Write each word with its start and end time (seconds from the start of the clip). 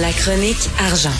La 0.00 0.10
chronique 0.10 0.68
argent. 0.80 1.14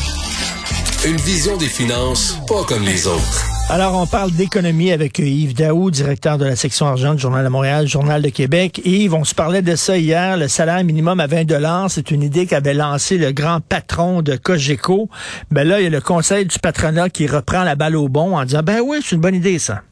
Une 1.06 1.16
vision 1.18 1.56
des 1.56 1.68
finances 1.68 2.36
pas 2.48 2.64
comme 2.64 2.82
les 2.82 3.06
autres. 3.06 3.44
Alors, 3.70 3.94
on 3.94 4.04
parle 4.08 4.32
d'économie 4.32 4.90
avec 4.90 5.20
Yves 5.20 5.54
Daou, 5.54 5.92
directeur 5.92 6.38
de 6.38 6.44
la 6.44 6.56
section 6.56 6.86
argent 6.86 7.14
du 7.14 7.20
Journal 7.20 7.44
de 7.44 7.50
Montréal, 7.50 7.86
Journal 7.86 8.20
de 8.20 8.30
Québec. 8.30 8.80
Yves, 8.84 9.14
on 9.14 9.22
se 9.22 9.32
parlait 9.32 9.62
de 9.62 9.76
ça 9.76 9.96
hier, 9.96 10.36
le 10.36 10.48
salaire 10.48 10.82
minimum 10.82 11.20
à 11.20 11.28
20 11.28 11.44
dollars, 11.44 11.88
c'est 11.88 12.10
une 12.10 12.24
idée 12.24 12.46
qu'avait 12.46 12.74
lancée 12.74 13.16
le 13.16 13.30
grand 13.30 13.60
patron 13.60 14.22
de 14.22 14.34
Cogeco. 14.34 15.08
Ben 15.52 15.62
là, 15.62 15.78
il 15.78 15.84
y 15.84 15.86
a 15.86 15.90
le 15.90 16.00
conseil 16.00 16.44
du 16.44 16.58
patronat 16.58 17.10
qui 17.10 17.28
reprend 17.28 17.62
la 17.62 17.76
balle 17.76 17.94
au 17.94 18.08
bon 18.08 18.36
en 18.36 18.44
disant, 18.44 18.62
ben 18.64 18.80
oui, 18.84 18.98
c'est 19.04 19.14
une 19.14 19.20
bonne 19.20 19.36
idée, 19.36 19.60
ça. 19.60 19.82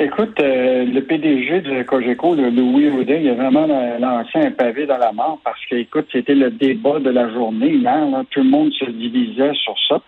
Écoute, 0.00 0.38
euh, 0.38 0.84
le 0.84 1.00
PDG 1.00 1.60
de 1.60 1.82
Cogeco, 1.82 2.36
le 2.36 2.50
Louis 2.50 2.88
Audet, 2.88 3.20
il 3.20 3.30
a 3.30 3.34
vraiment 3.34 3.66
lancé 3.66 4.38
un 4.38 4.52
pavé 4.52 4.86
dans 4.86 4.96
la 4.96 5.10
mort 5.10 5.40
parce 5.42 5.58
que, 5.66 5.74
écoute, 5.74 6.06
c'était 6.12 6.36
le 6.36 6.52
débat 6.52 7.00
de 7.00 7.10
la 7.10 7.28
journée 7.32 7.72
hier. 7.72 8.06
là. 8.08 8.22
Tout 8.30 8.44
le 8.44 8.48
monde 8.48 8.72
se 8.74 8.84
divisait 8.84 9.54
sur 9.54 9.74
ça. 9.88 10.00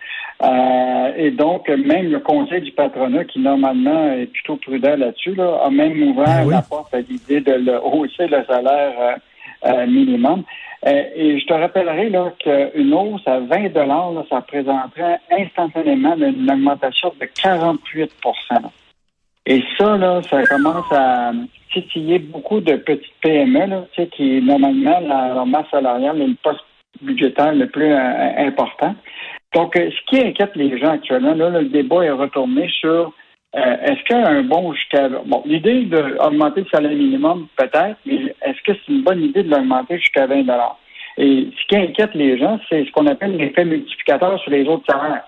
Euh, 0.45 1.13
et 1.17 1.33
donc, 1.33 1.69
même 1.69 2.09
le 2.09 2.21
conseil 2.21 2.61
du 2.61 2.71
patronat, 2.71 3.25
qui 3.25 3.41
normalement 3.41 4.13
est 4.13 4.27
plutôt 4.27 4.55
prudent 4.57 4.97
là-dessus, 4.97 5.35
là, 5.35 5.61
a 5.65 5.71
même 5.71 6.01
ouvert 6.01 6.45
oui. 6.47 6.55
la 6.55 6.63
porte 6.63 6.95
à 6.95 7.01
l'idée 7.01 7.41
de 7.41 7.55
le 7.55 7.85
hausser 7.85 8.29
le 8.29 8.45
salaire 8.45 8.95
euh, 9.01 9.15
euh, 9.67 9.87
minimum. 9.89 10.45
Euh, 10.87 11.03
et 11.17 11.41
je 11.41 11.47
te 11.47 11.53
rappellerai 11.53 12.11
là 12.11 12.33
qu'une 12.39 12.95
hausse 12.95 13.27
à 13.27 13.41
20 13.41 13.73
dollars, 13.73 14.13
ça 14.31 14.37
représenterait 14.37 15.19
instantanément 15.33 16.15
une 16.15 16.49
augmentation 16.49 17.13
de 17.21 17.27
48 17.27 18.13
et 19.47 19.63
ça, 19.79 19.97
là, 19.97 20.21
ça 20.23 20.45
commence 20.47 20.91
à 20.93 21.33
titiller 21.73 22.19
beaucoup 22.19 22.61
de 22.61 22.77
petites 22.77 23.15
PME, 23.23 23.67
là, 23.67 23.85
tu 23.93 24.03
sais, 24.03 24.09
qui, 24.09 24.43
normalement, 24.43 25.01
la- 25.01 25.35
leur 25.35 25.47
masse 25.47 25.71
salariale 25.71 26.21
est 26.21 26.27
le 26.27 26.37
poste 26.43 26.65
budgétaire 27.01 27.55
le 27.55 27.67
plus 27.69 27.93
euh, 27.93 28.47
important. 28.47 28.95
Donc, 29.55 29.77
euh, 29.77 29.91
ce 29.91 30.01
qui 30.07 30.25
inquiète 30.25 30.55
les 30.57 30.79
gens 30.79 30.91
actuellement, 30.91 31.35
là, 31.35 31.49
le 31.51 31.65
débat 31.65 32.05
est 32.05 32.11
retourné 32.11 32.69
sur 32.81 33.13
euh, 33.57 33.77
est-ce 33.83 34.05
qu'un 34.05 34.43
bon 34.43 34.73
jusqu'à... 34.73 35.09
Bon, 35.09 35.43
l'idée 35.45 35.85
d'augmenter 35.85 36.61
le 36.61 36.67
salaire 36.69 36.93
minimum, 36.93 37.49
peut-être, 37.57 37.97
mais 38.07 38.35
est-ce 38.43 38.63
que 38.65 38.73
c'est 38.79 38.93
une 38.93 39.03
bonne 39.03 39.23
idée 39.23 39.43
de 39.43 39.51
l'augmenter 39.51 39.99
jusqu'à 39.99 40.27
20 40.27 40.45
Et 41.19 41.49
ce 41.57 41.67
qui 41.67 41.77
inquiète 41.77 42.15
les 42.15 42.39
gens, 42.39 42.61
c'est 42.69 42.85
ce 42.85 42.93
qu'on 42.93 43.07
appelle 43.07 43.37
l'effet 43.37 43.65
multiplicateur 43.65 44.39
sur 44.41 44.51
les 44.53 44.67
autres 44.67 44.85
salaires. 44.89 45.25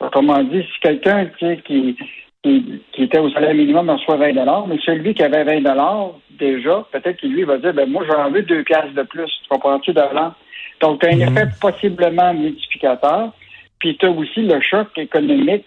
Autrement 0.00 0.42
dit, 0.42 0.62
si 0.62 0.80
quelqu'un 0.80 1.26
tu 1.38 1.46
sais, 1.46 1.60
qui, 1.64 1.96
qui, 2.42 2.82
qui 2.92 3.04
était 3.04 3.18
au 3.18 3.30
salaire 3.30 3.54
minimum 3.54 3.88
reçoit 3.90 4.16
20 4.16 4.32
mais 4.66 4.78
celui 4.84 5.14
qui 5.14 5.22
avait 5.22 5.44
20 5.44 6.12
déjà, 6.38 6.84
peut-être 6.90 7.18
qu'il 7.18 7.32
lui 7.32 7.44
va 7.44 7.58
dire 7.58 7.72
ben 7.72 7.88
moi 7.88 8.04
j'en 8.10 8.30
veux 8.30 8.42
deux 8.42 8.64
piastres 8.64 8.94
de 8.94 9.02
plus. 9.02 9.30
Tu 9.42 9.48
comprends-tu 9.48 9.92
d'avant? 9.92 10.32
Donc, 10.80 11.00
tu 11.00 11.06
as 11.06 11.10
un 11.10 11.20
effet 11.20 11.46
possiblement 11.60 12.34
multiplicateur. 12.34 13.32
Puis 13.78 13.96
tu 13.96 14.06
as 14.06 14.10
aussi 14.10 14.42
le 14.42 14.60
choc 14.60 14.88
économique 14.96 15.64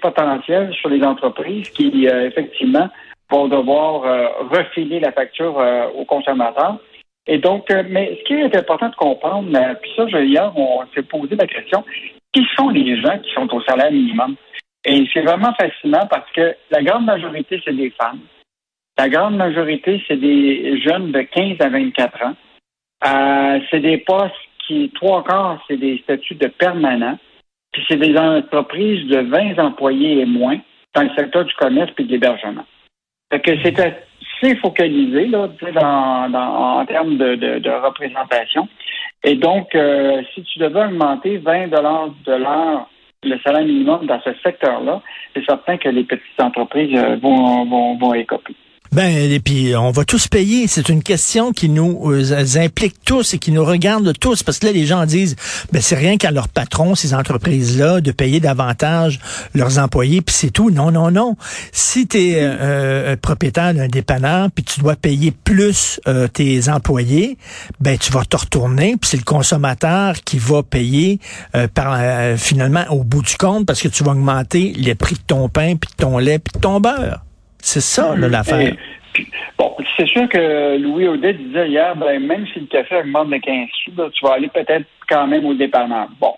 potentiel 0.00 0.72
sur 0.74 0.88
les 0.88 1.02
entreprises 1.04 1.70
qui, 1.70 2.08
euh, 2.08 2.26
effectivement, 2.26 2.88
vont 3.30 3.46
devoir 3.46 4.04
euh, 4.04 4.26
refiler 4.50 4.98
la 4.98 5.12
facture 5.12 5.58
euh, 5.60 5.86
aux 5.96 6.04
consommateurs. 6.04 6.78
Et 7.28 7.38
donc, 7.38 7.66
mais 7.90 8.18
ce 8.18 8.24
qui 8.24 8.34
est 8.34 8.56
important 8.56 8.88
de 8.88 8.94
comprendre, 8.96 9.48
puis 9.82 9.90
ça, 9.94 10.08
je- 10.08 10.24
hier, 10.24 10.52
on 10.56 10.80
s'est 10.94 11.02
posé 11.02 11.36
la 11.36 11.46
question, 11.46 11.84
qui 12.32 12.44
sont 12.56 12.70
les 12.70 13.00
gens 13.00 13.18
qui 13.18 13.32
sont 13.34 13.52
au 13.54 13.60
salaire 13.62 13.92
minimum? 13.92 14.34
Et 14.88 15.06
c'est 15.12 15.20
vraiment 15.20 15.52
fascinant 15.52 16.06
parce 16.08 16.30
que 16.32 16.56
la 16.70 16.82
grande 16.82 17.04
majorité, 17.04 17.60
c'est 17.62 17.76
des 17.76 17.90
femmes. 17.90 18.20
La 18.96 19.10
grande 19.10 19.36
majorité, 19.36 20.02
c'est 20.08 20.16
des 20.16 20.80
jeunes 20.80 21.12
de 21.12 21.20
15 21.20 21.56
à 21.60 21.68
24 21.68 22.22
ans. 22.24 22.36
Euh, 23.06 23.60
c'est 23.70 23.80
des 23.80 23.98
postes 23.98 24.34
qui, 24.66 24.90
trois 24.94 25.22
quarts, 25.24 25.62
c'est 25.68 25.76
des 25.76 25.98
statuts 25.98 26.36
de 26.36 26.46
permanents. 26.46 27.18
Puis 27.70 27.84
c'est 27.86 27.98
des 27.98 28.16
entreprises 28.16 29.06
de 29.08 29.18
20 29.18 29.58
employés 29.58 30.20
et 30.20 30.26
moins 30.26 30.58
dans 30.94 31.02
le 31.02 31.10
secteur 31.14 31.44
du 31.44 31.54
commerce 31.54 31.92
et 31.98 32.04
de 32.04 32.10
l'hébergement. 32.10 32.64
Fait 33.30 33.40
que 33.40 33.62
c'est 33.62 33.78
assez 33.78 34.56
focalisé 34.56 35.26
là, 35.26 35.48
dans, 35.74 36.78
en 36.80 36.86
termes 36.86 37.18
de 37.18 37.86
représentation. 37.86 38.66
Et 39.22 39.34
donc, 39.34 39.74
euh, 39.74 40.22
si 40.34 40.42
tu 40.44 40.58
devais 40.60 40.84
augmenter 40.84 41.36
20 41.36 41.66
de 41.68 42.32
l'heure 42.32 42.88
le 43.24 43.38
salaire 43.40 43.64
minimum 43.64 44.06
dans 44.06 44.20
ce 44.20 44.30
secteur-là, 44.42 45.02
c'est 45.34 45.44
certain 45.44 45.76
que 45.76 45.88
les 45.88 46.04
petites 46.04 46.40
entreprises 46.40 46.96
euh, 46.96 47.16
vont, 47.16 47.64
vont, 47.64 47.96
vont 47.96 48.14
écoper. 48.14 48.54
Ben, 48.92 49.08
et 49.08 49.40
puis 49.40 49.76
on 49.76 49.90
va 49.90 50.04
tous 50.04 50.28
payer. 50.28 50.66
C'est 50.66 50.88
une 50.88 51.02
question 51.02 51.52
qui 51.52 51.68
nous 51.68 52.12
euh, 52.12 52.56
implique 52.56 52.96
tous 53.04 53.34
et 53.34 53.38
qui 53.38 53.52
nous 53.52 53.64
regarde 53.64 54.12
tous. 54.18 54.42
Parce 54.42 54.58
que 54.58 54.66
là, 54.66 54.72
les 54.72 54.86
gens 54.86 55.06
disent, 55.06 55.36
ben 55.72 55.82
c'est 55.82 55.96
rien 55.96 56.16
qu'à 56.16 56.30
leur 56.30 56.48
patron, 56.48 56.94
ces 56.94 57.14
entreprises-là, 57.14 58.00
de 58.00 58.12
payer 58.12 58.40
davantage 58.40 59.20
leurs 59.54 59.78
employés, 59.78 60.22
puis 60.22 60.34
c'est 60.34 60.50
tout. 60.50 60.70
Non, 60.70 60.90
non, 60.90 61.10
non. 61.10 61.36
Si 61.72 62.06
tu 62.06 62.18
es 62.18 63.16
propriétaire 63.16 63.74
d'un 63.74 63.88
dépanneur, 63.88 64.48
puis 64.54 64.64
tu 64.64 64.80
dois 64.80 64.96
payer 64.96 65.30
plus 65.30 66.00
euh, 66.06 66.28
tes 66.28 66.68
employés, 66.68 67.38
ben 67.80 67.98
tu 67.98 68.12
vas 68.12 68.24
te 68.24 68.36
retourner, 68.36 68.96
puis 68.96 69.10
c'est 69.10 69.16
le 69.16 69.22
consommateur 69.22 70.14
qui 70.24 70.38
va 70.38 70.62
payer 70.62 71.20
euh, 71.54 71.68
par 71.68 71.96
euh, 71.98 72.36
finalement 72.36 72.84
au 72.90 73.04
bout 73.04 73.22
du 73.22 73.36
compte 73.36 73.66
parce 73.66 73.80
que 73.80 73.88
tu 73.88 74.04
vas 74.04 74.12
augmenter 74.12 74.72
les 74.76 74.94
prix 74.94 75.14
de 75.14 75.20
ton 75.26 75.48
pain, 75.48 75.76
puis 75.76 75.90
de 75.90 76.02
ton 76.02 76.18
lait, 76.18 76.38
puis 76.38 76.52
de 76.54 76.60
ton 76.60 76.80
beurre. 76.80 77.24
C'est 77.60 77.80
ça, 77.80 78.14
là, 78.16 78.28
l'affaire. 78.28 78.74
Bon, 79.58 79.76
c'est 79.96 80.06
sûr 80.06 80.28
que 80.28 80.78
Louis 80.78 81.08
Audet 81.08 81.34
disait 81.34 81.68
hier, 81.68 81.96
ben, 81.96 82.24
même 82.24 82.46
si 82.52 82.60
le 82.60 82.66
café 82.66 82.96
augmente 82.96 83.30
de 83.30 83.38
15 83.38 83.68
sous, 83.84 84.10
tu 84.10 84.24
vas 84.24 84.34
aller 84.34 84.48
peut-être 84.48 84.86
quand 85.08 85.26
même 85.26 85.44
au 85.44 85.54
dépanneur. 85.54 86.08
Bon. 86.20 86.34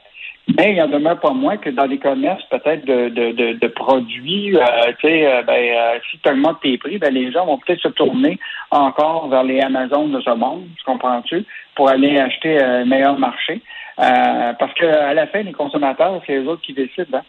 Mais 0.57 0.73
il 0.73 0.83
en 0.83 0.89
demeure 0.89 1.21
pas 1.21 1.33
moins 1.33 1.59
que 1.59 1.71
dans 1.71 1.85
les 1.85 1.99
commerces, 1.99 2.43
peut-être 2.51 2.85
de, 2.85 3.09
de, 3.09 3.33
de, 3.33 3.53
de 3.53 3.67
produits, 3.69 4.57
euh, 4.57 4.63
tu 4.99 5.07
sais, 5.07 5.27
euh, 5.27 5.43
ben, 5.43 5.53
euh, 5.53 5.99
si 6.11 6.19
tu 6.19 6.29
augmentes 6.29 6.61
tes 6.61 6.77
prix, 6.79 6.99
ben, 6.99 7.13
les 7.13 7.31
gens 7.31 7.47
vont 7.47 7.59
peut-être 7.59 7.83
se 7.83 7.89
tourner 7.89 8.39
encore 8.71 9.29
vers 9.29 9.45
les 9.45 9.61
Amazon 9.61 10.09
de 10.09 10.21
ce 10.21 10.31
monde, 10.31 10.67
tu 10.77 10.85
comprends-tu, 10.85 11.45
pour 11.77 11.89
aller 11.89 12.19
acheter 12.19 12.61
euh, 12.61 12.83
un 12.83 12.85
meilleur 12.85 13.19
marché. 13.19 13.61
Euh, 14.01 14.53
parce 14.55 14.73
que 14.75 14.87
à 14.87 15.15
la 15.15 15.27
fin, 15.27 15.43
les 15.43 15.53
consommateurs, 15.53 16.21
c'est 16.27 16.37
eux 16.37 16.49
autres 16.49 16.63
qui 16.63 16.73
décident. 16.73 17.19
Hein. 17.19 17.23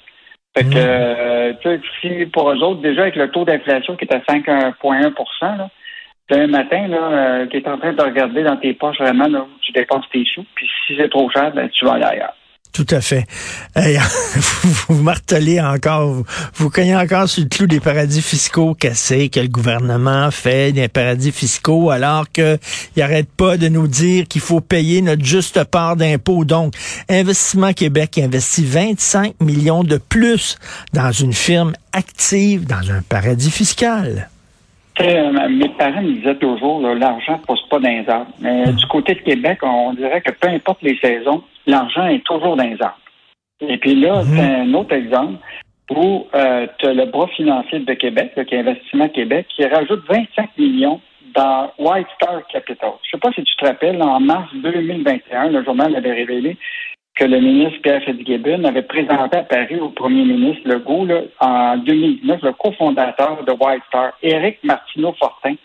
Fait 0.55 0.65
que, 0.65 0.75
euh, 0.75 1.53
tu 1.61 1.69
sais, 1.69 1.81
si 2.01 2.25
pour 2.25 2.51
eux 2.51 2.57
autres, 2.57 2.81
déjà 2.81 3.03
avec 3.03 3.15
le 3.15 3.31
taux 3.31 3.45
d'inflation 3.45 3.95
qui 3.95 4.05
est 4.05 4.13
à 4.13 4.19
5,1 4.19 5.57
là, 5.57 5.69
un 6.31 6.47
matin, 6.47 6.87
là, 6.87 7.11
euh, 7.11 7.47
qui 7.47 7.57
est 7.57 7.67
en 7.67 7.77
train 7.77 7.93
de 7.93 8.01
regarder 8.01 8.43
dans 8.43 8.57
tes 8.57 8.73
poches 8.73 8.99
vraiment, 8.99 9.27
là, 9.27 9.41
où 9.41 9.59
tu 9.61 9.71
dépenses 9.71 10.09
tes 10.11 10.25
sous, 10.25 10.45
puis 10.55 10.69
si 10.87 10.95
c'est 10.97 11.09
trop 11.09 11.29
cher, 11.29 11.51
ben, 11.51 11.69
tu 11.69 11.85
vas 11.85 11.93
aller 11.93 12.05
ailleurs. 12.05 12.33
Tout 12.73 12.87
à 12.91 13.01
fait. 13.01 13.25
Hey, 13.75 13.97
vous, 14.35 14.95
vous 14.95 15.03
martelez 15.03 15.59
encore, 15.59 16.07
vous, 16.07 16.25
vous 16.55 16.69
cognez 16.69 16.95
encore 16.95 17.27
sur 17.27 17.43
le 17.43 17.49
clou 17.49 17.67
des 17.67 17.81
paradis 17.81 18.21
fiscaux 18.21 18.75
cassés 18.75 19.27
que 19.27 19.41
le 19.41 19.49
gouvernement 19.49 20.31
fait 20.31 20.71
des 20.71 20.87
paradis 20.87 21.33
fiscaux 21.33 21.89
alors 21.89 22.31
que 22.31 22.57
il 22.95 23.01
arrête 23.01 23.29
pas 23.29 23.57
de 23.57 23.67
nous 23.67 23.87
dire 23.87 24.25
qu'il 24.27 24.41
faut 24.41 24.61
payer 24.61 25.01
notre 25.01 25.25
juste 25.25 25.61
part 25.65 25.97
d'impôts? 25.97 26.45
Donc, 26.45 26.73
Investissement 27.09 27.73
Québec 27.73 28.17
investit 28.17 28.63
25 28.63 29.35
millions 29.41 29.83
de 29.83 29.97
plus 29.97 30.57
dans 30.93 31.11
une 31.11 31.33
firme 31.33 31.73
active 31.91 32.65
dans 32.65 32.89
un 32.89 33.01
paradis 33.01 33.51
fiscal. 33.51 34.29
Euh, 35.01 35.49
mes 35.49 35.69
parents 35.69 36.01
me 36.01 36.13
disaient 36.13 36.35
toujours, 36.35 36.81
l'argent 36.81 37.33
ne 37.33 37.45
pousse 37.45 37.67
pas 37.69 37.79
dans 37.79 37.89
les 37.89 38.09
arbres. 38.09 38.31
Mais 38.39 38.71
du 38.73 38.85
côté 38.87 39.15
de 39.15 39.21
Québec, 39.21 39.59
on 39.63 39.93
dirait 39.93 40.21
que 40.21 40.31
peu 40.31 40.47
importe 40.47 40.81
les 40.81 40.97
saisons, 40.97 41.43
l'argent 41.65 42.07
est 42.07 42.23
toujours 42.23 42.55
dans 42.55 42.63
les 42.63 42.81
arbres. 42.81 42.97
Et 43.61 43.77
puis 43.77 43.95
là, 43.95 44.23
c'est 44.23 44.41
un 44.41 44.73
autre 44.73 44.93
exemple 44.93 45.35
où 45.91 46.27
euh, 46.33 46.67
tu 46.79 46.87
as 46.87 46.93
le 46.93 47.05
bras 47.05 47.27
financier 47.27 47.79
de 47.79 47.93
Québec, 47.93 48.31
qui 48.47 48.55
est 48.55 48.59
Investissement 48.59 49.09
Québec, 49.09 49.45
qui 49.55 49.65
rajoute 49.65 50.03
25 50.09 50.49
millions 50.57 51.01
dans 51.33 51.71
White 51.77 52.07
Star 52.15 52.45
Capital. 52.47 52.91
Je 53.03 53.09
ne 53.09 53.11
sais 53.11 53.17
pas 53.19 53.31
si 53.33 53.43
tu 53.43 53.55
te 53.55 53.65
rappelles, 53.65 54.01
en 54.01 54.19
mars 54.19 54.49
2021, 54.53 55.49
le 55.49 55.63
journal 55.63 55.95
avait 55.95 56.13
révélé 56.13 56.57
que 57.15 57.25
le 57.25 57.39
ministre 57.39 57.81
Pierre 57.81 58.03
Fitzgibbon 58.03 58.63
avait 58.63 58.83
présenté 58.83 59.37
à 59.37 59.43
Paris 59.43 59.79
au 59.79 59.89
premier 59.89 60.23
ministre 60.23 60.67
Legault 60.67 61.05
là, 61.05 61.21
en 61.39 61.77
2019 61.77 62.41
le 62.41 62.53
cofondateur 62.53 63.43
de 63.43 63.51
White 63.51 63.83
Star, 63.87 64.13
Éric 64.23 64.59
Martineau-Fortin, 64.63 65.55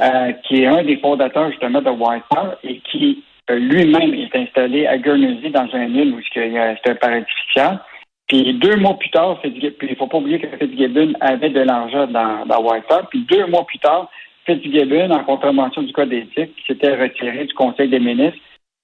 euh, 0.00 0.32
qui 0.44 0.62
est 0.62 0.66
un 0.66 0.82
des 0.82 0.96
fondateurs 0.98 1.50
justement 1.50 1.80
de 1.80 1.90
White 1.90 2.24
Star 2.30 2.56
et 2.64 2.80
qui 2.90 3.22
euh, 3.50 3.58
lui-même 3.58 4.14
est 4.14 4.34
installé 4.34 4.86
à 4.86 4.98
Guernsey 4.98 5.50
dans 5.50 5.68
un 5.72 5.86
île 5.86 6.14
où 6.14 6.20
c'est 6.32 6.90
un 6.90 6.94
paradis 6.96 7.26
fiscal. 7.46 7.80
Puis 8.28 8.54
deux 8.54 8.76
mois 8.76 8.98
plus 8.98 9.10
tard, 9.10 9.38
il 9.44 9.74
ne 9.90 9.94
faut 9.94 10.06
pas 10.06 10.18
oublier 10.18 10.40
que 10.40 10.56
Fitzgibbon 10.56 11.12
avait 11.20 11.50
de 11.50 11.60
l'argent 11.60 12.06
dans, 12.06 12.62
White 12.62 12.84
Star. 12.84 13.08
Puis 13.08 13.20
deux 13.28 13.46
mois 13.46 13.66
plus 13.66 13.78
tard, 13.78 14.10
Fitzgibbon, 14.46 15.10
en 15.10 15.24
contravention 15.24 15.82
du 15.82 15.92
code 15.92 16.08
d'éthique, 16.08 16.54
s'était 16.66 16.96
retiré 16.96 17.44
du 17.44 17.54
Conseil 17.54 17.88
des 17.88 18.00
ministres 18.00 18.38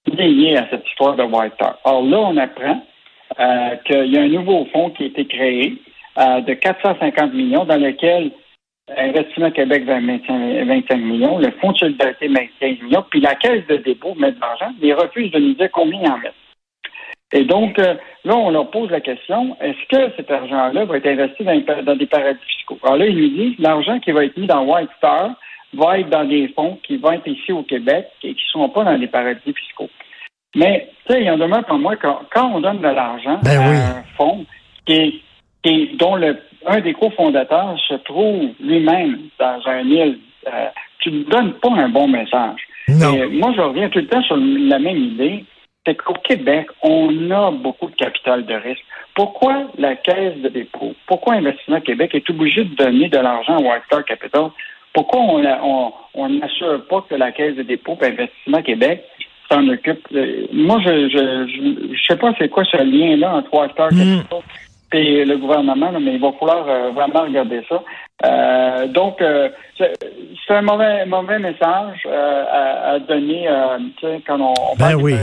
lié 0.06 0.56
à 0.56 0.69
cette 0.71 0.87
histoire 0.89 1.17
de 1.17 1.23
White 1.23 1.55
Star. 1.55 1.79
Alors 1.85 2.03
là, 2.03 2.19
on 2.19 2.37
apprend 2.37 2.83
euh, 3.39 3.77
qu'il 3.85 4.12
y 4.12 4.19
a 4.19 4.23
un 4.23 4.29
nouveau 4.29 4.67
fonds 4.73 4.91
qui 4.91 5.05
a 5.05 5.06
été 5.06 5.27
créé 5.27 5.75
euh, 6.19 6.41
de 6.41 6.55
450 6.55 7.35
millions 7.35 7.65
dans 7.65 7.81
lequel 7.81 8.33
Investissement 8.97 9.50
Québec 9.50 9.85
va 9.85 10.00
mettre 10.00 10.33
25 10.33 10.97
millions, 10.97 11.39
le 11.39 11.50
Fonds 11.61 11.73
de 11.73 11.79
solidarité 11.79 12.29
met 12.29 12.50
15 12.59 12.83
millions, 12.83 13.05
puis 13.11 13.21
la 13.21 13.35
Caisse 13.35 13.67
de 13.67 13.77
dépôt 13.77 14.15
met 14.15 14.33
de 14.33 14.41
l'argent, 14.41 14.73
mais 14.81 14.89
ils 14.89 14.95
refusent 14.95 15.31
de 15.31 15.39
nous 15.39 15.55
dire 15.55 15.71
combien 15.73 16.00
ils 16.00 16.11
en 16.11 16.19
mettent. 16.19 16.35
Et 17.33 17.45
donc, 17.45 17.79
euh, 17.79 17.95
là, 18.25 18.37
on 18.37 18.50
leur 18.50 18.71
pose 18.71 18.91
la 18.91 19.03
question, 19.03 19.56
est-ce 19.61 19.89
que 19.95 20.17
cet 20.17 20.31
argent-là 20.31 20.87
va 20.87 20.97
être 20.97 21.06
investi 21.06 21.45
dans, 21.45 21.97
des 21.97 22.06
paradis 22.06 22.39
fiscaux? 22.47 22.79
Alors 22.83 22.97
là, 22.97 23.06
ils 23.06 23.17
nous 23.17 23.29
disent, 23.29 23.59
l'argent 23.59 24.00
qui 24.00 24.12
va 24.12 24.25
être 24.25 24.37
mis 24.39 24.47
dans 24.47 24.65
White 24.65 24.89
Star 24.97 25.35
va 25.75 25.99
être 25.99 26.11
dans 26.11 26.25
des 26.25 26.49
fonds 26.49 26.79
qui 26.82 26.97
vont 26.97 27.12
être 27.12 27.26
ici 27.26 27.53
au 27.53 27.62
Québec 27.62 28.09
et 28.23 28.35
qui 28.35 28.43
ne 28.55 28.62
sont 28.62 28.69
pas 28.69 28.85
dans 28.85 28.99
des 28.99 29.06
paradis 29.06 29.53
fiscaux. 29.53 29.91
Mais, 30.55 30.88
tu 31.06 31.12
sais, 31.12 31.20
il 31.20 31.26
y 31.26 31.31
en 31.31 31.37
demeure 31.37 31.65
pour 31.65 31.79
moi, 31.79 31.97
quand, 31.97 32.20
quand 32.32 32.50
on 32.55 32.61
donne 32.61 32.79
de 32.79 32.88
l'argent 32.88 33.38
ben 33.43 33.61
à 33.61 33.99
un 33.99 34.03
fonds 34.17 34.47
qui 34.87 35.23
est, 35.65 35.97
dont 35.97 36.17
le, 36.17 36.38
un 36.67 36.81
des 36.81 36.94
cofondateurs 36.94 37.79
se 37.87 37.94
trouve 37.94 38.50
lui-même 38.61 39.29
dans 39.38 39.61
un 39.67 39.81
île, 39.81 40.19
euh, 40.47 40.69
tu 41.00 41.11
ne 41.11 41.25
donnes 41.25 41.53
pas 41.55 41.71
un 41.71 41.88
bon 41.91 42.09
message. 42.09 42.61
Non. 42.88 43.12
Et 43.12 43.26
moi, 43.26 43.53
je 43.55 43.61
reviens 43.61 43.91
tout 43.91 43.99
le 43.99 44.06
temps 44.06 44.23
sur 44.23 44.37
la 44.37 44.79
même 44.79 44.97
idée 44.97 45.44
c'est 45.88 45.94
qu'au 45.94 46.14
Québec, 46.14 46.69
on 46.82 47.31
a 47.31 47.50
beaucoup 47.50 47.87
de 47.87 47.94
capital 47.94 48.44
de 48.44 48.55
risque. 48.55 48.85
Pourquoi 49.14 49.69
la 49.79 49.97
Caisse 49.97 50.37
de 50.43 50.49
dépôt, 50.49 50.94
pourquoi 51.06 51.35
Investissement 51.35 51.81
Québec 51.81 52.11
est 52.14 52.29
obligé 52.29 52.64
de 52.64 52.75
donner 52.75 53.09
de 53.09 53.19
l'argent 53.19 53.56
à 53.56 53.61
White 53.61 54.06
Capital? 54.06 54.50
Pourquoi 54.99 55.21
on 56.15 56.29
n'assure 56.29 56.85
pas 56.89 57.05
que 57.09 57.15
la 57.15 57.31
Caisse 57.31 57.55
de 57.55 57.62
dépôt 57.62 57.97
et 58.03 58.06
Investissement 58.06 58.62
Québec 58.62 59.05
s'en 59.49 59.69
occupe? 59.69 60.05
Euh, 60.12 60.49
moi, 60.53 60.81
je 60.85 61.09
je, 61.09 62.03
sais 62.09 62.17
pas 62.17 62.33
c'est 62.37 62.49
quoi 62.49 62.65
ce 62.65 62.79
lien-là 62.79 63.37
entre 63.37 63.55
White 63.55 63.79
hmm. 63.93 64.23
Et 64.93 65.25
le 65.25 65.37
gouvernement, 65.37 65.93
mais 66.00 66.15
il 66.15 66.21
va 66.21 66.33
falloir 66.33 66.69
euh, 66.69 66.91
vraiment 66.91 67.23
regarder 67.23 67.61
ça. 67.69 67.81
Euh, 68.25 68.89
donc, 68.89 69.23
c'est 69.79 70.55
un 70.55 70.62
mauvais, 70.62 71.06
mauvais 71.06 71.39
message 71.39 72.05
à, 72.05 72.99
donner 72.99 73.47
quand 74.27 74.41
on, 74.41 74.55
on 74.73 74.77
ben 74.77 74.97
oui. 74.97 75.15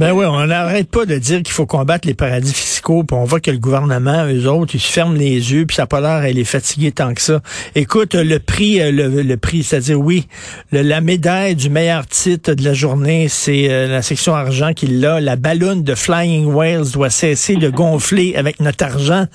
Ben 0.00 0.12
oui, 0.12 0.24
on 0.24 0.46
n'arrête 0.46 0.90
pas 0.90 1.04
de 1.04 1.18
dire 1.18 1.42
qu'il 1.42 1.52
faut 1.52 1.66
combattre 1.66 2.08
les 2.08 2.14
paradis 2.14 2.54
fiscaux, 2.54 2.69
on 3.12 3.24
voit 3.24 3.40
que 3.40 3.50
le 3.50 3.58
gouvernement, 3.58 4.26
eux 4.26 4.48
autres, 4.48 4.74
ils 4.74 4.80
se 4.80 4.90
ferment 4.90 5.14
les 5.14 5.52
yeux, 5.52 5.66
puis 5.66 5.76
ça 5.76 5.82
n'a 5.82 5.86
pas 5.86 6.00
l'air, 6.00 6.24
elle 6.24 6.38
est 6.38 6.44
fatiguée 6.44 6.92
tant 6.92 7.14
que 7.14 7.20
ça. 7.20 7.40
Écoute, 7.74 8.14
le 8.14 8.38
prix, 8.38 8.80
euh, 8.80 8.90
le, 8.92 9.36
prix, 9.36 9.62
c'est-à-dire, 9.62 10.00
oui, 10.00 10.26
la 10.72 11.00
médaille 11.00 11.54
du 11.54 11.70
meilleur 11.70 12.06
titre 12.06 12.54
de 12.54 12.64
la 12.64 12.74
journée, 12.74 13.28
c'est 13.28 13.70
euh, 13.70 13.88
la 13.88 14.02
section 14.02 14.34
argent 14.34 14.72
qui 14.72 14.86
l'a. 14.86 15.20
La 15.20 15.36
ballonne 15.36 15.82
de 15.82 15.94
Flying 15.94 16.46
Whales 16.46 16.90
doit 16.92 17.10
cesser 17.10 17.56
de 17.56 17.70
gonfler 17.70 18.34
avec 18.36 18.60
notre 18.60 18.84
argent. 18.84 19.26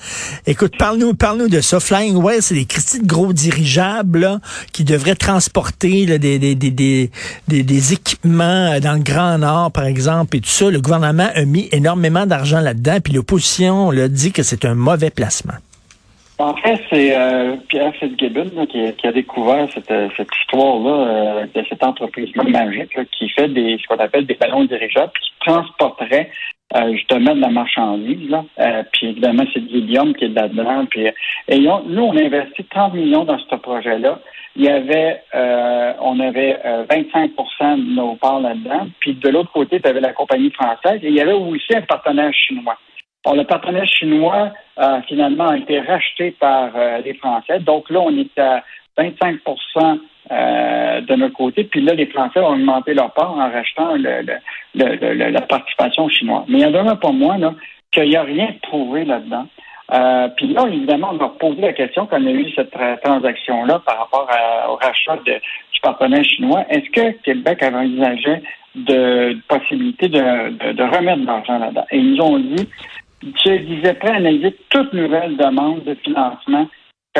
Écoute, 0.46 0.74
parle-nous 0.78 1.14
parle-nous 1.14 1.48
de 1.48 1.60
ça. 1.60 1.80
Flying 1.80 2.16
Whales, 2.16 2.42
c'est 2.42 2.54
des 2.54 2.64
Christy 2.66 3.00
de 3.00 3.06
gros 3.06 3.32
dirigeables 3.32 4.40
qui 4.72 4.84
devraient 4.84 5.14
transporter 5.14 6.18
des, 6.18 6.38
des, 6.38 6.54
des, 6.54 7.10
des, 7.48 7.92
équipements 7.92 8.78
dans 8.80 8.94
le 8.94 9.02
Grand 9.02 9.38
Nord, 9.38 9.72
par 9.72 9.84
exemple, 9.84 10.36
et 10.36 10.40
tout 10.40 10.70
le 10.70 10.80
gouvernement 10.80 11.28
a 11.34 11.44
mis 11.44 11.68
énormément 11.72 12.26
d'argent 12.26 12.60
là-dedans, 12.60 12.98
puis 13.02 13.12
l'a 13.92 14.08
dit 14.08 14.32
que 14.32 14.42
c'est 14.42 14.64
un 14.64 14.74
mauvais 14.74 15.10
placement. 15.10 15.58
En 16.38 16.54
fait, 16.54 16.78
c'est 16.90 17.16
euh, 17.16 17.56
Pierre 17.68 17.94
Fitzgibbon 17.94 18.66
qui, 18.66 19.06
a 19.06 19.12
découvert 19.12 19.66
cette, 19.72 19.90
euh, 19.90 20.08
histoire-là 20.42 20.90
euh, 20.90 21.46
de 21.54 21.64
cette 21.68 21.82
entreprise-là 21.82 22.44
magique 22.44 22.92
qui 23.12 23.30
fait 23.30 23.48
des 23.48 23.78
ce 23.80 23.86
qu'on 23.86 24.02
appelle 24.02 24.26
des 24.26 24.34
ballons 24.34 24.64
dirigeables 24.64 25.12
qui 25.18 25.30
transporteraient 25.46 26.30
justement 26.92 27.34
de 27.34 27.40
la 27.40 27.48
marchandise. 27.48 28.34
puis 28.92 29.06
évidemment, 29.06 29.44
c'est 29.54 29.60
l'hélium 29.60 30.14
qui 30.14 30.24
est 30.24 30.28
là-dedans. 30.28 30.84
Puis, 30.90 31.06
et 31.48 31.58
nous, 31.60 32.02
on 32.02 32.16
a 32.16 32.20
investi 32.20 32.64
30 32.64 32.92
millions 32.92 33.24
dans 33.24 33.38
ce 33.38 33.54
projet-là 33.54 34.18
il 34.56 34.64
y 34.64 34.68
avait, 34.68 35.22
on 36.00 36.18
avait 36.18 36.58
25 36.90 37.30
euh, 37.38 37.76
de 37.76 37.94
nos 37.94 38.16
parts 38.16 38.40
là-dedans. 38.40 38.88
Puis 39.00 39.14
de 39.14 39.28
l'autre 39.28 39.52
côté, 39.52 39.80
tu 39.80 39.88
avais 39.88 40.00
la 40.00 40.12
compagnie 40.12 40.50
française 40.50 41.00
et 41.02 41.08
il 41.08 41.14
y 41.14 41.20
avait 41.20 41.32
aussi 41.32 41.74
un 41.74 41.82
partenaire 41.82 42.32
chinois. 42.32 42.78
Le 43.34 43.42
partenaire 43.42 43.86
chinois, 43.86 44.52
euh, 44.78 45.00
finalement, 45.08 45.48
a 45.48 45.56
été 45.56 45.80
racheté 45.80 46.30
par 46.32 46.70
les 47.04 47.14
Français. 47.14 47.58
Donc 47.60 47.90
là, 47.90 48.00
on 48.00 48.16
est 48.16 48.38
à 48.38 48.62
25% 48.98 49.98
de 50.30 51.14
notre 51.14 51.34
côté. 51.34 51.64
Puis 51.64 51.80
là, 51.80 51.94
les 51.94 52.06
Français 52.06 52.40
ont 52.40 52.54
augmenté 52.54 52.94
leur 52.94 53.12
part 53.12 53.32
en 53.32 53.50
rachetant 53.50 53.94
la 54.74 55.40
participation 55.42 56.08
chinoise. 56.08 56.44
Mais 56.48 56.58
il 56.58 56.70
y 56.70 56.78
en 56.78 56.88
a 56.88 56.96
pas 56.96 57.12
moins 57.12 57.38
là, 57.38 57.54
qu'il 57.92 58.08
n'y 58.08 58.16
a 58.16 58.22
rien 58.22 58.54
prouvé 58.62 59.04
là-dedans. 59.04 59.46
Euh, 59.92 60.28
puis 60.36 60.48
là, 60.48 60.66
évidemment, 60.66 61.10
on 61.12 61.24
a 61.24 61.28
posé 61.28 61.60
la 61.60 61.72
question 61.72 62.06
quand 62.06 62.20
on 62.20 62.26
a 62.26 62.30
eu 62.30 62.50
cette 62.54 62.74
transaction-là 63.04 63.80
par 63.86 63.98
rapport 63.98 64.28
au 64.68 64.74
rachat 64.76 65.16
du 65.24 65.80
partenaire 65.80 66.24
chinois. 66.24 66.64
Est-ce 66.68 66.90
que 66.90 67.12
Québec 67.22 67.62
avait 67.62 67.76
envisagé 67.76 68.42
de, 68.74 69.32
de 69.34 69.38
possibilité 69.48 70.08
de, 70.08 70.72
de, 70.72 70.82
remettre 70.82 71.20
de 71.20 71.26
l'argent 71.26 71.58
là-dedans? 71.58 71.86
Et 71.92 71.98
ils 71.98 72.14
nous 72.14 72.22
ont 72.22 72.38
dit, 72.38 72.68
je 73.44 73.56
disais 73.58 73.94
prêt 73.94 74.10
à 74.10 74.16
analyser 74.16 74.56
toute 74.70 74.92
nouvelle 74.92 75.36
demande 75.36 75.84
de 75.84 75.94
financement 75.94 76.68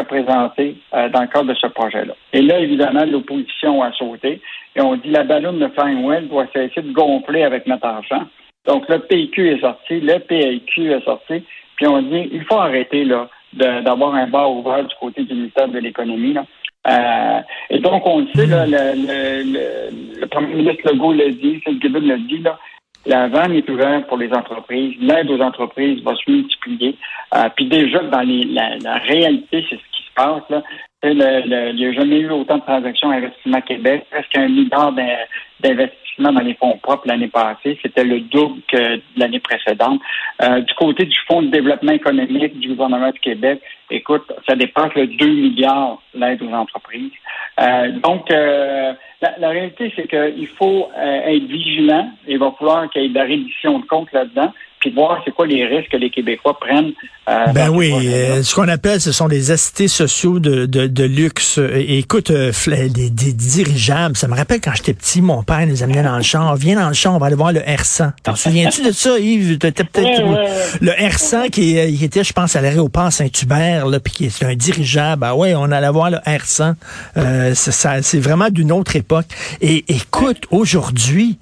présentée 0.03 0.77
euh, 0.95 1.09
dans 1.09 1.23
le 1.23 1.27
cadre 1.29 1.49
de 1.49 1.55
ce 1.55 1.67
projet-là. 1.69 2.15
Et 2.33 2.43
là, 2.43 2.59
évidemment, 2.61 3.05
l'opposition 3.05 3.83
a 3.83 3.93
sauté 3.93 4.41
et 4.75 4.81
on 4.81 4.97
dit 4.97 5.11
la 5.11 5.25
ballonne 5.25 5.59
de 5.59 5.71
Well 5.77 6.29
doit 6.29 6.47
cesser 6.53 6.83
de 6.83 6.93
gonfler 6.93 7.43
avec 7.43 7.67
notre 7.67 7.87
argent. 7.87 8.25
Donc, 8.67 8.89
le 8.89 8.99
PQ 8.99 9.53
est 9.53 9.61
sorti, 9.61 10.01
le 10.01 10.19
PLQ 10.19 10.93
est 10.93 11.05
sorti, 11.05 11.45
puis 11.77 11.87
on 11.87 12.03
dit, 12.03 12.29
il 12.33 12.45
faut 12.45 12.57
arrêter 12.57 13.05
là 13.05 13.29
d'avoir 13.53 14.15
un 14.15 14.27
bar 14.27 14.51
ouvert 14.51 14.85
du 14.85 14.95
côté 15.01 15.23
du 15.23 15.35
ministère 15.35 15.69
de 15.69 15.79
l'économie. 15.79 16.37
Euh, 16.37 17.41
et 17.71 17.79
donc, 17.79 18.07
on 18.07 18.21
le 18.21 18.27
sait, 18.35 18.47
là, 18.47 18.67
le, 18.67 20.21
le, 20.21 20.27
premier 20.27 20.55
ministre 20.55 20.93
Legault 20.93 21.13
l'a 21.13 21.31
dit, 21.31 21.63
le 21.67 21.81
Gibbon 21.81 22.01
l'a 22.01 22.17
dit, 22.19 22.39
là, 22.39 22.59
la 23.07 23.29
vanne 23.29 23.53
est 23.53 23.69
ouverte 23.71 24.07
pour 24.09 24.19
les 24.19 24.33
entreprises, 24.33 24.95
l'aide 25.01 25.31
aux 25.31 25.41
entreprises 25.41 26.03
va 26.03 26.15
se 26.15 26.31
multiplier. 26.31 26.97
Euh, 27.35 27.49
puis 27.55 27.67
déjà, 27.67 28.01
dans 28.01 28.21
les, 28.21 28.45
la, 28.45 28.99
réalité, 28.99 29.65
c'est 29.69 29.77
ce 29.77 29.97
qui 29.97 30.03
se 30.03 30.13
passe. 30.15 30.63
Il 31.03 31.77
n'y 31.77 31.87
a 31.87 31.93
jamais 31.93 32.21
eu 32.21 32.31
autant 32.31 32.57
de 32.57 32.63
transactions 32.63 33.11
à 33.11 33.17
Investissement 33.17 33.61
Québec, 33.61 34.07
presque 34.11 34.37
un 34.37 34.49
milliard 34.49 34.93
d'investissements 34.93 36.33
dans 36.33 36.41
les 36.41 36.55
fonds 36.55 36.79
propres 36.83 37.07
l'année 37.07 37.29
passée. 37.29 37.79
C'était 37.81 38.03
le 38.03 38.21
double 38.21 38.61
que 38.67 39.01
l'année 39.17 39.41
précédente. 39.41 40.01
Euh, 40.43 40.61
du 40.61 40.75
côté 40.75 41.05
du 41.05 41.17
Fonds 41.29 41.43
de 41.43 41.49
développement 41.49 41.93
économique 41.93 42.59
du 42.59 42.69
gouvernement 42.69 43.11
du 43.11 43.21
Québec, 43.21 43.61
écoute, 43.91 44.25
ça 44.49 44.57
dépasse 44.57 44.95
le 44.95 45.07
2 45.07 45.27
milliards 45.27 46.03
l'aide 46.15 46.43
aux 46.43 46.53
entreprises. 46.53 47.13
Euh, 47.61 47.93
donc, 48.03 48.29
la, 49.21 49.49
réalité, 49.49 49.93
c'est 49.97 50.09
qu'il 50.09 50.47
faut 50.47 50.89
être 50.97 51.45
vigilant. 51.45 52.11
Il 52.29 52.39
va 52.39 52.53
falloir 52.59 52.91
qu'il 52.91 53.03
y 53.03 53.05
ait 53.07 53.09
de 53.09 53.15
la 53.15 53.25
reddition 53.25 53.79
de 53.79 53.87
compte 53.87 54.13
là-dedans. 54.13 54.53
Puis 54.81 54.91
voir 54.91 55.21
c'est 55.25 55.33
quoi 55.33 55.47
les 55.47 55.65
risques 55.67 55.91
que 55.91 55.97
les 55.97 56.11
Québécois 56.11 56.59
prennent. 56.59 56.93
Euh, 57.29 57.47
ben 57.53 57.71
oui, 57.71 57.93
euh, 57.93 58.45
ce 58.45 58.55
qu'on 58.55 58.69
appelle, 58.69 59.01
ce 59.01 59.11
sont 59.11 59.27
des 59.27 59.57
ST 59.57 59.89
sociaux 59.89 60.39
de, 60.39 60.65
de, 60.67 60.87
de 60.87 61.05
luxe. 61.05 61.59
Et, 61.59 61.99
écoute, 61.99 62.31
euh, 62.31 62.53
des, 62.69 63.11
des, 63.11 63.33
dirigeables, 63.33 64.17
ça 64.17 64.29
me 64.29 64.37
rappelle 64.37 64.61
quand 64.61 64.75
j'étais 64.77 64.95
petit, 64.95 65.21
mon 65.21 65.43
père 65.43 65.67
nous 65.67 65.83
amenait 65.83 66.05
dans 66.05 66.17
le 66.17 66.23
champ. 66.23 66.55
Viens 66.55 66.77
dans 66.81 66.87
le 66.87 66.95
champ, 66.95 67.17
on 67.17 67.19
va 67.19 67.27
aller 67.27 67.35
voir 67.35 67.51
le 67.51 67.61
R100. 67.61 68.13
T'en 68.23 68.37
souviens-tu 68.37 68.83
de 68.83 68.93
ça, 68.93 69.19
Yves? 69.19 69.59
peut-être 69.59 69.91
le 70.81 70.93
R100 70.93 71.51
qui, 71.51 71.97
qui, 71.97 72.05
était, 72.05 72.23
je 72.23 72.33
pense, 72.33 72.55
à 72.55 72.61
l'aéroport 72.61 73.11
Saint-Hubert, 73.11 73.87
là, 73.87 73.99
puis 73.99 74.13
qui 74.13 74.27
est 74.27 74.45
un 74.45 74.55
dirigeable. 74.55 75.25
Ah 75.27 75.35
ouais, 75.35 75.55
on 75.57 75.73
allait 75.73 75.91
voir 75.91 76.11
le 76.11 76.19
R100. 76.19 76.75
c'est 77.55 78.21
vraiment 78.21 78.51
d'une 78.51 78.71
autre 78.71 78.95
époque. 78.95 79.27
Et 79.61 79.85
écoute, 79.89 80.45
aujourd'hui, 80.53 81.39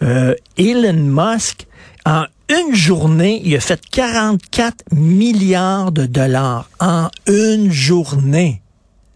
Elon 0.00 0.94
Musk, 0.94 1.66
en 2.06 2.24
une 2.48 2.74
journée, 2.74 3.40
il 3.44 3.56
a 3.56 3.60
fait 3.60 3.80
44 3.90 4.92
milliards 4.92 5.92
de 5.92 6.06
dollars 6.06 6.68
en 6.80 7.08
une 7.26 7.70
journée. 7.70 8.60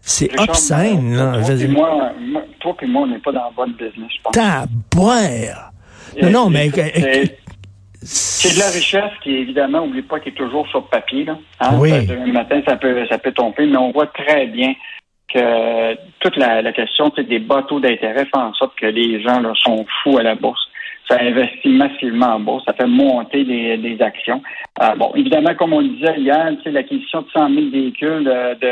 C'est 0.01 0.37
obscène, 0.39 1.15
là. 1.15 1.41
Toi 1.43 1.55
et 1.55 1.67
moi, 1.67 2.11
toi 2.59 2.75
et 2.81 2.85
moi, 2.87 3.01
on 3.03 3.07
n'est 3.07 3.19
pas 3.19 3.31
dans 3.31 3.49
le 3.49 3.55
bon 3.55 3.71
business, 3.71 4.11
je 4.15 4.21
pense. 4.23 4.33
T'as 4.33 4.65
boire. 4.93 5.71
Non, 6.21 6.29
non, 6.29 6.49
mais... 6.49 6.69
C'est 8.03 8.55
de 8.55 8.59
la 8.59 8.71
richesse 8.71 9.11
qui, 9.21 9.29
évidemment, 9.29 9.85
oublie 9.85 10.01
pas, 10.01 10.19
qui 10.19 10.29
est 10.29 10.33
toujours 10.33 10.67
sur 10.69 10.87
papier. 10.87 11.23
Là. 11.23 11.37
Hein? 11.59 11.77
Oui. 11.77 11.91
Le 12.07 12.33
matin, 12.33 12.59
ça 12.65 12.75
peut, 12.75 13.05
ça 13.07 13.19
peut 13.19 13.31
tomber, 13.31 13.67
mais 13.67 13.77
on 13.77 13.91
voit 13.91 14.07
très 14.07 14.47
bien 14.47 14.73
que 15.31 15.95
toute 16.19 16.35
la, 16.35 16.63
la 16.63 16.73
question 16.73 17.13
des 17.15 17.39
bateaux 17.39 17.79
d'intérêt 17.79 18.25
fait 18.25 18.37
en 18.37 18.53
sorte 18.55 18.75
que 18.75 18.87
les 18.87 19.21
gens 19.21 19.39
là, 19.39 19.53
sont 19.55 19.85
fous 20.01 20.17
à 20.17 20.23
la 20.23 20.33
bourse 20.33 20.70
ça 21.11 21.21
investit 21.21 21.69
massivement 21.69 22.35
en 22.35 22.39
bourse, 22.39 22.63
ça 22.65 22.73
fait 22.73 22.87
monter 22.87 23.43
des, 23.43 23.97
actions. 24.01 24.41
Euh, 24.81 24.95
bon, 24.95 25.11
évidemment, 25.15 25.53
comme 25.55 25.73
on 25.73 25.81
le 25.81 25.89
disait 25.89 26.17
hier, 26.17 26.51
l'acquisition 26.65 27.21
de 27.21 27.29
100 27.33 27.49
000 27.49 27.69
véhicules 27.69 28.23
de, 28.23 28.67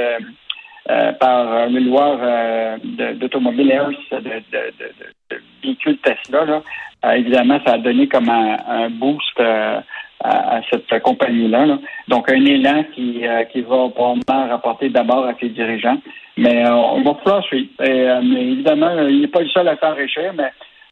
euh, 0.89 1.11
par 1.13 1.67
le 1.67 1.79
loueur 1.79 2.19
euh, 2.21 2.77
d'automobiles 3.15 3.79
de, 4.11 4.17
de, 4.19 5.37
véhicules 5.61 5.97
Tesla, 5.97 6.45
là, 6.45 7.15
évidemment, 7.15 7.59
ça 7.65 7.73
a 7.73 7.77
donné 7.77 8.07
comme 8.07 8.29
un, 8.29 8.89
boost 8.89 9.39
à, 9.41 10.61
cette 10.69 11.01
compagnie-là. 11.03 11.77
Donc, 12.07 12.31
un 12.31 12.45
élan 12.45 12.83
qui, 12.95 13.21
qui 13.51 13.61
va 13.61 13.89
probablement 13.89 14.49
rapporter 14.49 14.89
d'abord 14.89 15.25
à 15.25 15.33
ses 15.39 15.49
dirigeants. 15.49 15.97
Mais 16.37 16.69
on 16.69 17.01
va 17.01 17.13
pouvoir 17.15 17.43
suivre. 17.43 17.69
mais 17.79 18.41
évidemment, 18.51 18.91
il 19.07 19.21
n'est 19.21 19.27
pas 19.27 19.41
le 19.41 19.49
seul 19.49 19.67
à 19.67 19.77
s'enrichir, 19.77 20.33
mais 20.33 20.51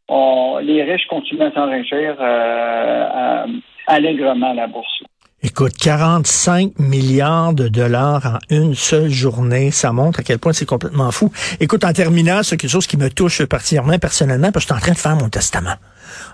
les 0.10 0.84
riches 0.84 1.08
continuent 1.10 1.44
à 1.44 1.52
s'enrichir 1.52 2.16
euh, 2.20 3.46
allègrement 3.88 4.52
à 4.52 4.54
la 4.54 4.68
bourse. 4.68 5.04
Écoute, 5.44 5.74
45 5.80 6.80
milliards 6.80 7.54
de 7.54 7.68
dollars 7.68 8.26
en 8.26 8.56
une 8.56 8.74
seule 8.74 9.10
journée, 9.10 9.70
ça 9.70 9.92
montre 9.92 10.22
à 10.22 10.24
quel 10.24 10.40
point 10.40 10.52
c'est 10.52 10.66
complètement 10.66 11.12
fou. 11.12 11.32
Écoute, 11.60 11.84
en 11.84 11.94
terminant, 11.94 12.42
c'est 12.42 12.58
quelque 12.58 12.72
chose 12.72 12.88
qui 12.88 12.98
me 12.98 13.10
touche 13.10 13.46
particulièrement 13.46 14.00
personnellement, 14.00 14.52
parce 14.52 14.66
que 14.66 14.74
je 14.74 14.80
suis 14.80 14.82
en 14.82 14.84
train 14.84 14.94
de 14.94 14.98
faire 14.98 15.16
mon 15.16 15.30
testament. 15.30 15.76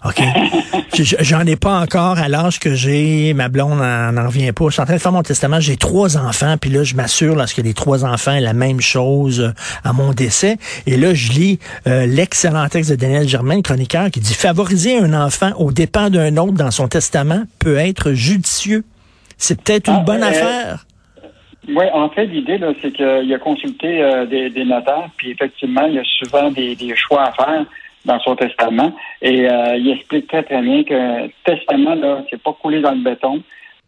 OK? 0.05 0.21
J'en 1.19 1.45
ai 1.45 1.55
pas 1.55 1.79
encore 1.79 2.19
à 2.19 2.27
l'âge 2.27 2.59
que 2.59 2.75
j'ai. 2.75 3.33
Ma 3.33 3.49
blonde 3.49 3.79
n'en 3.79 4.27
revient 4.27 4.51
pas. 4.51 4.65
Je 4.65 4.73
suis 4.73 4.81
en 4.81 4.85
train 4.85 4.95
de 4.95 5.01
faire 5.01 5.11
mon 5.11 5.23
testament. 5.23 5.59
J'ai 5.59 5.77
trois 5.77 6.17
enfants. 6.17 6.55
Puis 6.59 6.69
là, 6.69 6.83
je 6.83 6.95
m'assure, 6.95 7.35
lorsque 7.35 7.57
les 7.57 7.73
trois 7.73 8.05
enfants 8.05 8.33
la 8.39 8.53
même 8.53 8.81
chose 8.81 9.39
euh, 9.41 9.53
à 9.83 9.93
mon 9.93 10.11
décès. 10.11 10.57
Et 10.85 10.97
là, 10.97 11.13
je 11.13 11.31
lis 11.31 11.59
euh, 11.87 12.05
l'excellent 12.05 12.67
texte 12.67 12.91
de 12.91 12.95
Daniel 12.95 13.27
Germain, 13.27 13.61
chroniqueur, 13.61 14.11
qui 14.11 14.19
dit 14.19 14.33
«Favoriser 14.35 14.97
un 14.97 15.13
enfant 15.13 15.51
au 15.57 15.71
dépens 15.71 16.09
d'un 16.09 16.37
autre 16.37 16.53
dans 16.53 16.71
son 16.71 16.87
testament 16.87 17.43
peut 17.59 17.77
être 17.77 18.13
judicieux. 18.13 18.83
C'est 19.37 19.61
peut-être 19.61 19.89
une 19.89 19.99
ah, 20.01 20.03
bonne 20.05 20.23
affaire.» 20.23 20.85
Oui, 21.69 21.85
en 21.93 22.09
fait, 22.09 22.25
l'idée, 22.25 22.59
c'est 22.81 22.91
qu'il 22.91 23.33
a 23.33 23.39
consulté 23.39 24.03
euh, 24.03 24.25
des, 24.25 24.65
notaires, 24.65 25.09
puis 25.15 25.31
effectivement, 25.31 25.85
il 25.85 25.93
y 25.93 25.99
a 25.99 26.03
souvent 26.03 26.51
des 26.51 26.75
choix 26.95 27.23
à 27.23 27.31
faire 27.31 27.65
dans 28.05 28.19
son 28.19 28.35
testament. 28.35 28.93
Et 29.21 29.49
euh, 29.49 29.77
il 29.77 29.89
explique 29.89 30.27
très, 30.27 30.43
très 30.43 30.61
bien 30.61 30.83
que 30.83 31.27
testament, 31.45 31.95
là, 31.95 32.23
c'est 32.29 32.41
pas 32.41 32.53
coulé 32.53 32.81
dans 32.81 32.91
le 32.91 33.03
béton. 33.03 33.41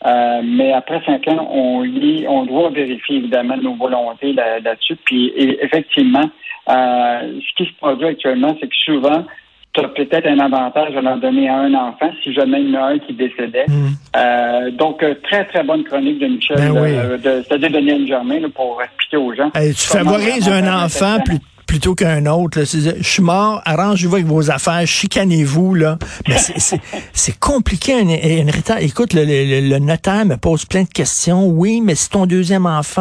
Euh, 0.05 0.41
mais 0.43 0.73
après 0.73 1.01
cinq 1.05 1.27
ans, 1.27 1.47
on 1.51 1.81
lit, 1.81 2.25
on 2.27 2.45
doit 2.45 2.69
vérifier 2.69 3.17
évidemment 3.17 3.57
nos 3.57 3.75
volontés 3.75 4.33
là-dessus. 4.33 4.97
Puis 5.05 5.33
effectivement, 5.37 6.29
euh, 6.69 7.39
ce 7.39 7.55
qui 7.63 7.69
se 7.69 7.75
produit 7.77 8.07
actuellement, 8.07 8.55
c'est 8.59 8.67
que 8.67 8.75
souvent, 8.75 9.25
tu 9.73 9.81
as 9.81 9.87
peut-être 9.89 10.27
un 10.27 10.39
avantage 10.39 10.95
à 10.95 11.01
leur 11.01 11.17
donner 11.17 11.49
à 11.49 11.57
un 11.57 11.73
enfant 11.73 12.09
si 12.23 12.33
jamais 12.33 12.61
il 12.61 12.71
y 12.71 12.77
en 12.77 12.83
a 12.83 12.85
un 12.91 12.99
qui 12.99 13.13
décédait. 13.13 13.65
Mm. 13.67 14.71
donc, 14.71 15.03
très, 15.23 15.45
très 15.45 15.63
bonne 15.63 15.83
chronique 15.83 16.19
de 16.19 16.27
Michel, 16.27 16.71
ben 16.73 17.17
de, 17.17 17.41
c'est-à-dire 17.41 17.69
de 17.69 17.73
Daniel 17.73 18.07
Germain, 18.07 18.49
pour 18.53 18.81
expliquer 18.81 19.17
aux 19.17 19.33
gens. 19.33 19.49
tu 19.51 19.73
favorises 19.73 20.47
un 20.49 20.85
enfant 20.85 21.19
plus 21.25 21.39
plutôt 21.65 21.95
qu'un 21.95 22.25
autre. 22.25 22.63
Je 22.63 23.01
suis 23.01 23.23
mort, 23.23 23.61
arrangez-vous 23.65 24.15
avec 24.15 24.27
vos 24.27 24.49
affaires, 24.51 24.85
chicanez-vous. 24.85 25.75
là. 25.75 25.97
Mais 26.27 26.37
c'est 27.13 27.39
compliqué, 27.39 27.93
un, 27.93 28.07
Écoute, 28.79 29.13
le, 29.13 29.23
le, 29.25 29.61
le 29.69 29.79
notaire 29.79 30.25
me 30.25 30.37
pose 30.37 30.65
plein 30.65 30.83
de 30.83 30.89
questions. 30.89 31.47
Oui, 31.47 31.81
mais 31.81 31.95
c'est 31.95 32.09
ton 32.09 32.25
deuxième 32.25 32.65
enfant. 32.65 32.85